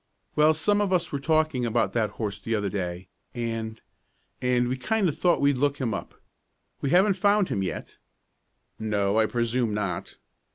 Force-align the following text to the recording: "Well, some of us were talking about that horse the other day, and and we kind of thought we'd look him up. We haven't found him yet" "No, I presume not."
"Well, 0.35 0.55
some 0.55 0.81
of 0.81 0.91
us 0.91 1.11
were 1.11 1.19
talking 1.19 1.63
about 1.63 1.93
that 1.93 2.09
horse 2.17 2.41
the 2.41 2.55
other 2.55 2.69
day, 2.69 3.07
and 3.35 3.79
and 4.41 4.67
we 4.67 4.75
kind 4.75 5.07
of 5.07 5.15
thought 5.15 5.39
we'd 5.39 5.59
look 5.59 5.77
him 5.77 5.93
up. 5.93 6.15
We 6.81 6.89
haven't 6.89 7.17
found 7.17 7.49
him 7.49 7.61
yet" 7.61 7.97
"No, 8.79 9.19
I 9.19 9.27
presume 9.27 9.75
not." 9.75 10.15